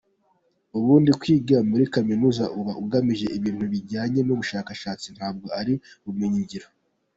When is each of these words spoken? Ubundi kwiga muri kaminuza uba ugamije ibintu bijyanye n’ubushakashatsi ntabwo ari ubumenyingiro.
Ubundi 0.77 1.11
kwiga 1.19 1.57
muri 1.69 1.83
kaminuza 1.93 2.43
uba 2.59 2.71
ugamije 2.83 3.27
ibintu 3.37 3.65
bijyanye 3.73 4.19
n’ubushakashatsi 4.23 5.07
ntabwo 5.15 5.47
ari 5.59 5.73
ubumenyingiro. 6.07 6.67